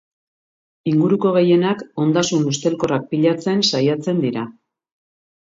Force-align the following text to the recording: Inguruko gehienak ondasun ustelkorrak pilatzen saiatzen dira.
Inguruko 0.91 1.33
gehienak 1.35 1.83
ondasun 2.05 2.47
ustelkorrak 2.53 3.07
pilatzen 3.13 3.63
saiatzen 3.75 4.25
dira. 4.27 4.49